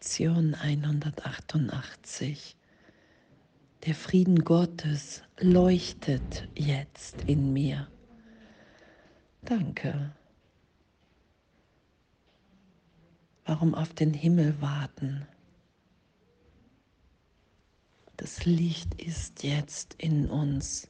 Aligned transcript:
Lektion 0.00 0.54
188. 0.54 2.56
Der 3.84 3.96
Frieden 3.96 4.44
Gottes 4.44 5.24
leuchtet 5.40 6.48
jetzt 6.54 7.22
in 7.22 7.52
mir. 7.52 7.88
Danke. 9.42 10.14
Warum 13.44 13.74
auf 13.74 13.92
den 13.92 14.14
Himmel 14.14 14.62
warten? 14.62 15.26
Das 18.18 18.44
Licht 18.44 18.94
ist 19.02 19.42
jetzt 19.42 19.94
in 19.94 20.30
uns. 20.30 20.88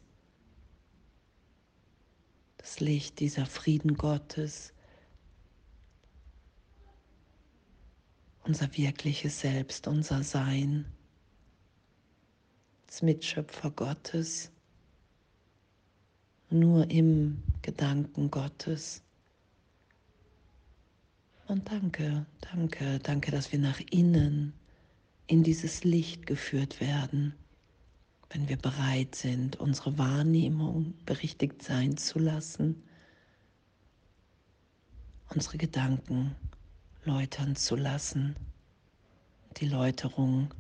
Das 2.59 2.79
Licht 2.80 3.20
dieser 3.20 3.46
Frieden 3.46 3.96
Gottes 3.96 4.75
unser 8.49 8.75
wirkliches 8.79 9.41
Selbst, 9.41 9.87
unser 9.87 10.23
Sein, 10.25 10.87
als 12.87 13.02
Mitschöpfer 13.02 13.70
Gottes, 13.70 14.51
nur 16.48 16.91
im 16.91 17.42
Gedanken 17.61 18.30
Gottes. 18.30 19.03
Und 21.47 21.70
danke, 21.70 22.25
danke, 22.41 22.98
danke, 23.01 23.30
dass 23.30 23.53
wir 23.53 23.59
nach 23.59 23.80
innen 23.91 24.55
in 25.27 25.42
dieses 25.42 25.84
Licht 25.84 26.25
geführt 26.25 26.80
werden, 26.80 27.34
wenn 28.30 28.48
wir 28.48 28.56
bereit 28.56 29.15
sind, 29.15 29.56
unsere 29.56 29.98
Wahrnehmung 29.98 30.95
berichtigt 31.05 31.62
sein 31.62 31.98
zu 31.98 32.19
lassen, 32.19 32.83
unsere 35.34 35.59
Gedanken 35.59 36.34
läutern 37.05 37.57
zu 37.57 37.77
lassen. 37.77 38.37
Die 39.59 39.69
Läuterung 39.69 40.52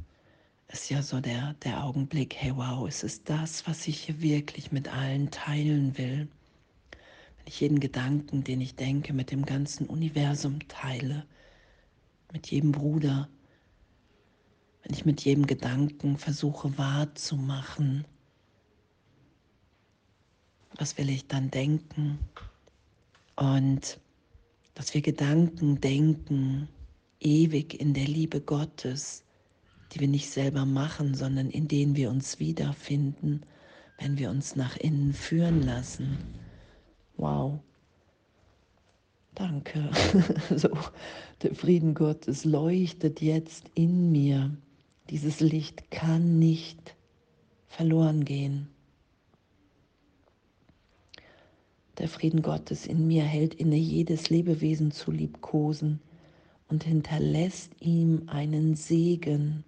ist 0.68 0.90
ja 0.90 1.02
so 1.02 1.20
der, 1.20 1.54
der 1.64 1.84
Augenblick, 1.84 2.34
hey 2.36 2.54
wow, 2.54 2.86
es 2.86 3.02
ist 3.02 3.28
das, 3.28 3.66
was 3.66 3.86
ich 3.86 4.00
hier 4.00 4.20
wirklich 4.20 4.72
mit 4.72 4.88
allen 4.88 5.30
teilen 5.30 5.96
will. 5.96 6.28
Wenn 6.90 7.46
ich 7.46 7.60
jeden 7.60 7.80
Gedanken, 7.80 8.44
den 8.44 8.60
ich 8.60 8.76
denke, 8.76 9.12
mit 9.12 9.30
dem 9.30 9.44
ganzen 9.44 9.86
Universum 9.86 10.66
teile, 10.68 11.26
mit 12.32 12.50
jedem 12.50 12.72
Bruder, 12.72 13.28
wenn 14.82 14.94
ich 14.94 15.04
mit 15.06 15.24
jedem 15.24 15.46
Gedanken 15.46 16.18
versuche 16.18 16.76
wahrzumachen, 16.76 18.04
was 20.76 20.98
will 20.98 21.08
ich 21.08 21.26
dann 21.26 21.50
denken? 21.50 22.18
Und 23.36 23.98
dass 24.78 24.94
wir 24.94 25.00
Gedanken 25.02 25.80
denken, 25.80 26.68
ewig 27.18 27.80
in 27.80 27.94
der 27.94 28.04
Liebe 28.04 28.40
Gottes, 28.40 29.24
die 29.90 29.98
wir 29.98 30.06
nicht 30.06 30.30
selber 30.30 30.64
machen, 30.66 31.14
sondern 31.14 31.50
in 31.50 31.66
denen 31.66 31.96
wir 31.96 32.10
uns 32.10 32.38
wiederfinden, 32.38 33.42
wenn 33.98 34.18
wir 34.18 34.30
uns 34.30 34.54
nach 34.54 34.76
innen 34.76 35.14
führen 35.14 35.62
lassen. 35.62 36.16
Wow. 37.16 37.58
Danke. 39.34 39.90
so, 40.56 40.68
der 41.42 41.56
Frieden 41.56 41.94
Gottes 41.94 42.44
leuchtet 42.44 43.20
jetzt 43.20 43.64
in 43.74 44.12
mir. 44.12 44.56
Dieses 45.10 45.40
Licht 45.40 45.90
kann 45.90 46.38
nicht 46.38 46.94
verloren 47.66 48.24
gehen. 48.24 48.68
Der 51.98 52.08
Frieden 52.08 52.42
Gottes 52.42 52.86
in 52.86 53.08
mir 53.08 53.24
hält 53.24 53.54
inne, 53.54 53.76
jedes 53.76 54.30
Lebewesen 54.30 54.92
zu 54.92 55.10
liebkosen 55.10 56.00
und 56.68 56.84
hinterlässt 56.84 57.72
ihm 57.80 58.28
einen 58.28 58.76
Segen, 58.76 59.64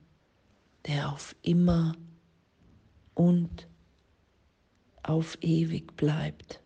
der 0.86 1.12
auf 1.12 1.34
immer 1.42 1.96
und 3.14 3.66
auf 5.02 5.38
ewig 5.40 5.96
bleibt. 5.96 6.60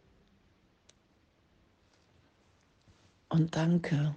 Und 3.30 3.56
danke, 3.56 4.14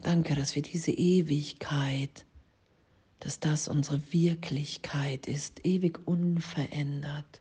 danke, 0.00 0.36
dass 0.36 0.54
wir 0.54 0.62
diese 0.62 0.92
Ewigkeit, 0.92 2.24
dass 3.18 3.40
das 3.40 3.66
unsere 3.66 4.00
Wirklichkeit 4.12 5.26
ist, 5.26 5.66
ewig 5.66 6.06
unverändert 6.06 7.40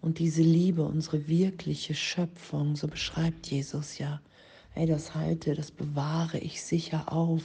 und 0.00 0.18
diese 0.18 0.42
Liebe, 0.42 0.84
unsere 0.84 1.28
wirkliche 1.28 1.94
Schöpfung, 1.94 2.76
so 2.76 2.86
beschreibt 2.86 3.48
Jesus 3.48 3.98
ja, 3.98 4.20
ey, 4.74 4.86
das 4.86 5.14
halte, 5.14 5.54
das 5.54 5.70
bewahre 5.70 6.38
ich 6.38 6.62
sicher 6.62 7.12
auf. 7.12 7.42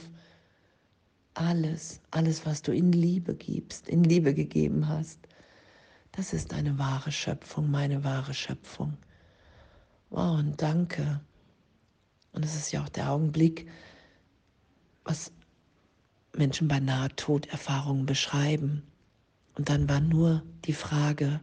Alles, 1.34 2.00
alles, 2.12 2.46
was 2.46 2.62
du 2.62 2.72
in 2.72 2.92
Liebe 2.92 3.34
gibst, 3.34 3.88
in 3.88 4.04
Liebe 4.04 4.34
gegeben 4.34 4.88
hast, 4.88 5.18
das 6.12 6.32
ist 6.32 6.52
deine 6.52 6.78
wahre 6.78 7.10
Schöpfung, 7.10 7.70
meine 7.70 8.04
wahre 8.04 8.34
Schöpfung. 8.34 8.96
Wow, 10.10 10.38
und 10.38 10.62
danke. 10.62 11.20
Und 12.30 12.44
es 12.44 12.54
ist 12.54 12.70
ja 12.70 12.84
auch 12.84 12.88
der 12.88 13.10
Augenblick, 13.10 13.68
was 15.02 15.32
Menschen 16.36 16.68
bei 16.68 16.78
Nahtoderfahrungen 16.78 18.06
beschreiben. 18.06 18.84
Und 19.56 19.68
dann 19.68 19.88
war 19.88 20.00
nur 20.00 20.44
die 20.66 20.72
Frage, 20.72 21.40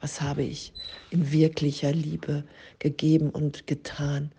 was 0.00 0.20
habe 0.20 0.42
ich 0.42 0.72
in 1.10 1.30
wirklicher 1.30 1.92
Liebe 1.92 2.44
gegeben 2.78 3.30
und 3.30 3.66
getan. 3.66 4.32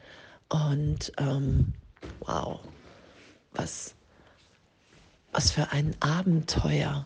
Und 0.50 1.12
ähm, 1.18 1.74
wow, 2.22 2.60
was, 3.54 3.96
was 5.32 5.52
für 5.52 5.72
ein 5.72 5.96
Abenteuer, 6.00 7.06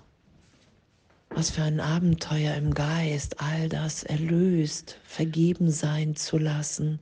was 1.29 1.49
für 1.49 1.63
ein 1.63 1.81
Abenteuer 1.81 2.55
im 2.55 2.73
Geist, 2.73 3.41
all 3.41 3.67
das 3.67 4.03
erlöst, 4.03 4.97
vergeben 5.03 5.69
sein 5.69 6.16
zu 6.16 6.37
lassen, 6.37 6.99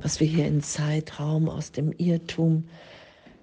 was 0.00 0.18
wir 0.18 0.26
hier 0.26 0.46
in 0.46 0.62
Zeitraum 0.62 1.48
aus 1.48 1.72
dem 1.72 1.92
Irrtum 1.92 2.66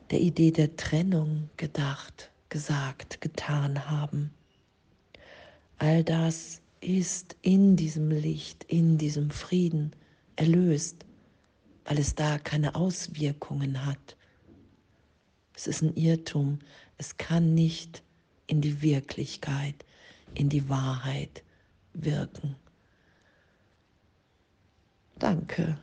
der 0.10 0.22
Idee 0.22 0.52
der 0.52 0.76
Trennung 0.76 1.50
gedacht, 1.58 2.32
gesagt, 2.50 3.22
getan 3.22 3.90
haben. 3.90 4.34
All 5.78 6.04
das 6.04 6.63
ist 6.84 7.36
in 7.42 7.76
diesem 7.76 8.12
Licht, 8.12 8.64
in 8.66 8.98
diesem 8.98 9.30
Frieden 9.30 9.96
erlöst, 10.36 11.06
weil 11.86 12.00
es 12.00 12.16
da 12.16 12.38
keine 12.38 12.76
Auswirkungen 12.76 13.86
hat. 13.86 14.18
Es 15.56 15.68
ist 15.68 15.82
ein 15.82 15.96
Irrtum. 15.96 16.60
Es 16.98 17.18
kann 17.18 17.54
nicht 17.54 18.04
in 18.48 18.62
die 18.62 18.82
Wirklichkeit, 18.82 19.86
in 20.34 20.50
die 20.50 20.68
Wahrheit 20.70 21.44
wirken. 21.94 22.56
Danke. 25.20 25.78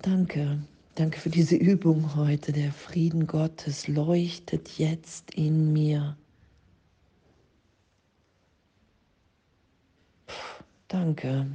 Danke. 0.00 0.58
Danke 0.94 1.20
für 1.20 1.30
diese 1.30 1.56
Übung 1.56 2.16
heute. 2.16 2.52
Der 2.52 2.72
Frieden 2.72 3.26
Gottes 3.26 3.88
leuchtet 3.88 4.78
jetzt 4.78 5.32
in 5.34 5.72
mir. 5.72 6.16
Danke. 10.92 11.46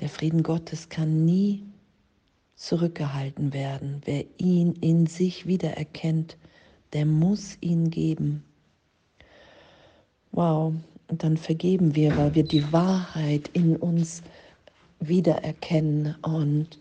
Der 0.00 0.08
Frieden 0.08 0.42
Gottes 0.42 0.88
kann 0.88 1.26
nie 1.26 1.66
zurückgehalten 2.56 3.52
werden. 3.52 4.00
Wer 4.06 4.24
ihn 4.38 4.72
in 4.80 5.06
sich 5.06 5.46
wiedererkennt, 5.46 6.38
der 6.94 7.04
muss 7.04 7.58
ihn 7.60 7.90
geben. 7.90 8.42
Wow, 10.32 10.72
und 11.08 11.22
dann 11.22 11.36
vergeben 11.36 11.94
wir, 11.94 12.16
weil 12.16 12.34
wir 12.34 12.42
die 12.42 12.72
Wahrheit 12.72 13.50
in 13.52 13.76
uns 13.76 14.22
wiedererkennen. 14.98 16.16
Und 16.22 16.78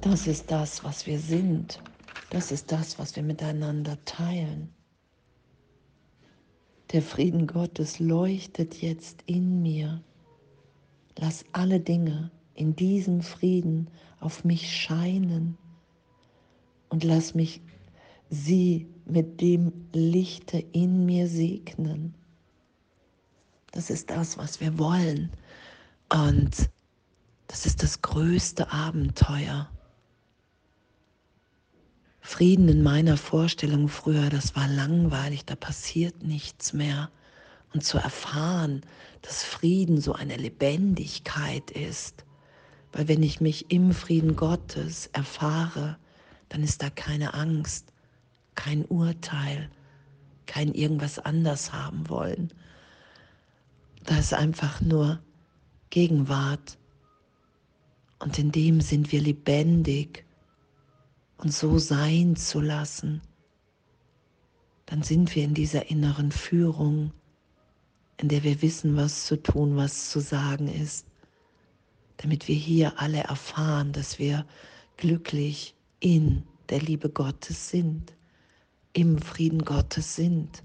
das 0.00 0.26
ist 0.26 0.50
das, 0.50 0.82
was 0.82 1.06
wir 1.06 1.20
sind. 1.20 1.78
Das 2.30 2.50
ist 2.50 2.72
das, 2.72 2.98
was 2.98 3.14
wir 3.14 3.22
miteinander 3.22 3.96
teilen. 4.04 4.74
Der 6.92 7.02
Frieden 7.02 7.46
Gottes 7.46 8.00
leuchtet 8.00 8.82
jetzt 8.82 9.22
in 9.26 9.62
mir. 9.62 10.02
Lass 11.16 11.44
alle 11.52 11.78
Dinge 11.78 12.32
in 12.54 12.74
diesem 12.74 13.22
Frieden 13.22 13.88
auf 14.18 14.44
mich 14.44 14.74
scheinen 14.76 15.56
und 16.88 17.04
lass 17.04 17.34
mich 17.34 17.60
sie 18.28 18.88
mit 19.04 19.40
dem 19.40 19.72
Lichte 19.92 20.58
in 20.72 21.06
mir 21.06 21.28
segnen. 21.28 22.14
Das 23.70 23.88
ist 23.90 24.10
das, 24.10 24.36
was 24.36 24.60
wir 24.60 24.76
wollen. 24.76 25.30
Und 26.12 26.70
das 27.46 27.66
ist 27.66 27.84
das 27.84 28.02
größte 28.02 28.72
Abenteuer. 28.72 29.70
Frieden 32.30 32.68
in 32.68 32.84
meiner 32.84 33.16
Vorstellung 33.16 33.88
früher, 33.88 34.30
das 34.30 34.54
war 34.54 34.68
langweilig, 34.68 35.46
da 35.46 35.56
passiert 35.56 36.22
nichts 36.22 36.72
mehr. 36.72 37.10
Und 37.74 37.84
zu 37.84 37.98
erfahren, 37.98 38.82
dass 39.20 39.42
Frieden 39.42 40.00
so 40.00 40.12
eine 40.12 40.36
Lebendigkeit 40.36 41.72
ist, 41.72 42.24
weil 42.92 43.08
wenn 43.08 43.24
ich 43.24 43.40
mich 43.40 43.72
im 43.72 43.92
Frieden 43.92 44.36
Gottes 44.36 45.08
erfahre, 45.12 45.98
dann 46.50 46.62
ist 46.62 46.84
da 46.84 46.88
keine 46.90 47.34
Angst, 47.34 47.92
kein 48.54 48.84
Urteil, 48.84 49.68
kein 50.46 50.72
irgendwas 50.72 51.18
anders 51.18 51.72
haben 51.72 52.08
wollen. 52.08 52.52
Da 54.04 54.16
ist 54.16 54.34
einfach 54.34 54.80
nur 54.80 55.18
Gegenwart. 55.90 56.78
Und 58.20 58.38
in 58.38 58.52
dem 58.52 58.80
sind 58.80 59.10
wir 59.10 59.20
lebendig 59.20 60.24
und 61.40 61.52
so 61.52 61.78
sein 61.78 62.36
zu 62.36 62.60
lassen. 62.60 63.22
Dann 64.86 65.02
sind 65.02 65.34
wir 65.34 65.44
in 65.44 65.54
dieser 65.54 65.90
inneren 65.90 66.32
Führung, 66.32 67.12
in 68.18 68.28
der 68.28 68.42
wir 68.42 68.60
wissen, 68.60 68.96
was 68.96 69.24
zu 69.26 69.42
tun, 69.42 69.76
was 69.76 70.10
zu 70.10 70.20
sagen 70.20 70.68
ist, 70.68 71.06
damit 72.18 72.48
wir 72.48 72.56
hier 72.56 73.00
alle 73.00 73.20
erfahren, 73.20 73.92
dass 73.92 74.18
wir 74.18 74.46
glücklich 74.98 75.74
in 76.00 76.42
der 76.68 76.80
Liebe 76.80 77.08
Gottes 77.08 77.70
sind, 77.70 78.12
im 78.92 79.18
Frieden 79.18 79.64
Gottes 79.64 80.16
sind. 80.16 80.62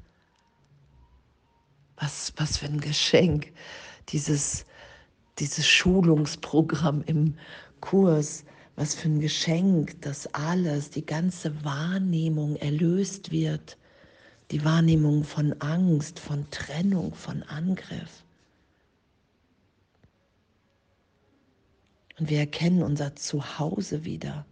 Was, 1.95 2.33
was 2.35 2.57
für 2.57 2.65
ein 2.65 2.81
Geschenk, 2.81 3.53
dieses, 4.09 4.65
dieses 5.39 5.65
Schulungsprogramm 5.65 7.01
im 7.03 7.35
Kurs, 7.79 8.43
was 8.75 8.93
für 8.93 9.07
ein 9.07 9.19
Geschenk, 9.19 10.01
dass 10.01 10.27
alles, 10.33 10.89
die 10.89 11.05
ganze 11.05 11.63
Wahrnehmung 11.63 12.55
erlöst 12.57 13.31
wird, 13.31 13.77
die 14.51 14.63
Wahrnehmung 14.65 15.23
von 15.23 15.53
Angst, 15.61 16.19
von 16.19 16.49
Trennung, 16.51 17.13
von 17.13 17.43
Angriff. 17.43 18.23
Und 22.19 22.29
wir 22.29 22.39
erkennen 22.39 22.83
unser 22.83 23.15
Zuhause 23.15 24.05
wieder. 24.05 24.45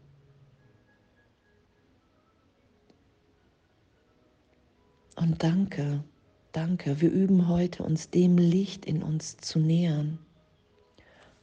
Und 5.15 5.43
danke, 5.43 6.03
danke, 6.51 6.99
wir 6.99 7.11
üben 7.11 7.47
heute, 7.47 7.83
uns 7.83 8.09
dem 8.09 8.37
Licht 8.37 8.85
in 8.85 9.03
uns 9.03 9.37
zu 9.37 9.59
nähern. 9.59 10.17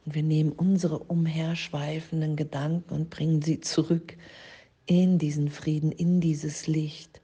Und 0.05 0.15
wir 0.15 0.23
nehmen 0.23 0.51
unsere 0.51 0.99
umherschweifenden 0.99 2.35
Gedanken 2.35 2.93
und 2.93 3.09
bringen 3.09 3.41
sie 3.41 3.59
zurück 3.59 4.17
in 4.85 5.19
diesen 5.19 5.49
Frieden, 5.49 5.91
in 5.91 6.21
dieses 6.21 6.67
Licht. 6.67 7.21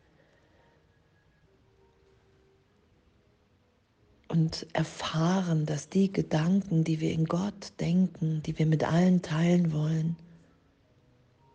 Und 4.27 4.67
erfahren, 4.73 5.65
dass 5.65 5.89
die 5.89 6.11
Gedanken, 6.11 6.83
die 6.83 6.99
wir 6.99 7.11
in 7.11 7.25
Gott 7.25 7.73
denken, 7.79 8.43
die 8.43 8.57
wir 8.59 8.65
mit 8.65 8.83
allen 8.83 9.21
teilen 9.21 9.71
wollen, 9.71 10.17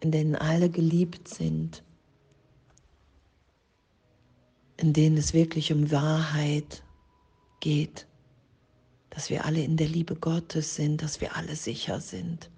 in 0.00 0.10
denen 0.10 0.34
alle 0.34 0.70
geliebt 0.70 1.28
sind, 1.28 1.84
in 4.78 4.92
denen 4.92 5.16
es 5.16 5.32
wirklich 5.32 5.72
um 5.72 5.92
Wahrheit 5.92 6.82
geht, 7.60 8.06
dass 9.14 9.28
wir 9.28 9.44
alle 9.44 9.62
in 9.62 9.76
der 9.76 9.88
Liebe 9.88 10.16
Gottes 10.16 10.74
sind, 10.74 11.02
dass 11.02 11.20
wir 11.20 11.36
alle 11.36 11.54
sicher 11.54 12.00
sind. 12.00 12.50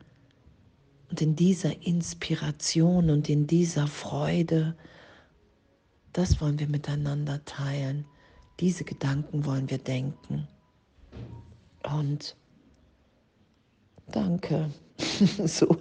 Und 1.10 1.20
in 1.20 1.34
dieser 1.34 1.82
Inspiration 1.84 3.10
und 3.10 3.28
in 3.28 3.48
dieser 3.48 3.88
Freude, 3.88 4.76
das 6.12 6.40
wollen 6.40 6.60
wir 6.60 6.68
miteinander 6.68 7.44
teilen. 7.44 8.04
Diese 8.60 8.84
Gedanken 8.84 9.44
wollen 9.44 9.68
wir 9.68 9.78
denken. 9.78 10.46
Und 11.92 12.36
danke, 14.12 14.70
so, 15.46 15.76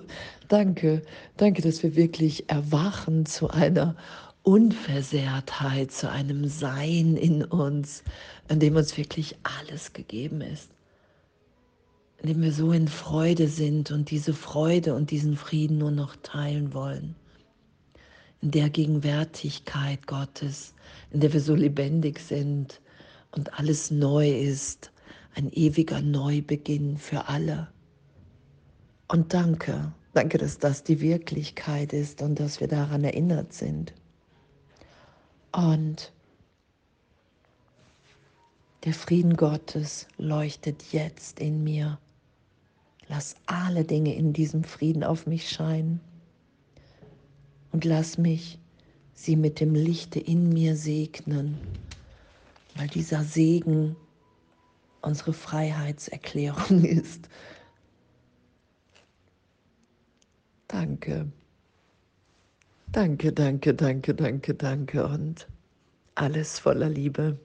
danke, 0.47 1.03
danke, 1.37 1.61
dass 1.61 1.83
wir 1.83 1.95
wirklich 1.95 2.49
erwachen 2.49 3.27
zu 3.27 3.47
einer 3.51 3.95
Unversehrtheit, 4.43 5.91
zu 5.91 6.09
einem 6.09 6.49
Sein 6.49 7.15
in 7.15 7.45
uns, 7.45 8.03
in 8.49 8.59
dem 8.59 8.75
uns 8.75 8.97
wirklich 8.97 9.37
alles 9.43 9.93
gegeben 9.93 10.41
ist, 10.41 10.69
in 12.21 12.27
dem 12.27 12.41
wir 12.41 12.51
so 12.51 12.73
in 12.73 12.89
Freude 12.89 13.47
sind 13.47 13.91
und 13.91 14.11
diese 14.11 14.33
Freude 14.33 14.95
und 14.95 15.11
diesen 15.11 15.37
Frieden 15.37 15.77
nur 15.77 15.91
noch 15.91 16.17
teilen 16.17 16.73
wollen, 16.73 17.15
in 18.41 18.51
der 18.51 18.69
Gegenwärtigkeit 18.69 20.07
Gottes, 20.07 20.73
in 21.11 21.21
der 21.21 21.31
wir 21.31 21.39
so 21.39 21.55
lebendig 21.55 22.19
sind 22.19 22.81
und 23.31 23.57
alles 23.57 23.91
neu 23.91 24.29
ist, 24.29 24.91
ein 25.35 25.53
ewiger 25.53 26.01
Neubeginn 26.01 26.97
für 26.97 27.29
alle. 27.29 27.69
Und 29.07 29.33
danke, 29.33 29.93
danke, 30.13 30.37
dass 30.37 30.57
das 30.57 30.83
die 30.83 30.99
Wirklichkeit 30.99 31.93
ist 31.93 32.21
und 32.21 32.41
dass 32.41 32.59
wir 32.59 32.67
daran 32.67 33.05
erinnert 33.05 33.53
sind. 33.53 33.93
Und 35.53 36.11
der 38.83 38.93
Frieden 38.93 39.37
Gottes 39.37 40.07
leuchtet 40.17 40.91
jetzt 40.91 41.39
in 41.39 41.63
mir. 41.63 41.99
Lass 43.07 43.35
alle 43.45 43.85
Dinge 43.85 44.15
in 44.15 44.33
diesem 44.33 44.63
Frieden 44.63 45.03
auf 45.03 45.27
mich 45.27 45.49
scheinen 45.49 46.01
und 47.71 47.85
lass 47.85 48.17
mich 48.17 48.59
sie 49.13 49.35
mit 49.35 49.59
dem 49.59 49.75
Lichte 49.75 50.19
in 50.19 50.49
mir 50.49 50.75
segnen, 50.75 51.57
weil 52.75 52.87
dieser 52.87 53.23
Segen 53.23 53.95
unsere 55.01 55.33
Freiheitserklärung 55.33 56.83
ist. 56.83 57.29
Danke. 60.67 61.31
Danke, 62.93 63.33
danke, 63.33 63.73
danke, 63.73 64.13
danke, 64.13 64.53
danke 64.53 65.05
und 65.07 65.47
alles 66.15 66.59
voller 66.59 66.89
Liebe. 66.89 67.39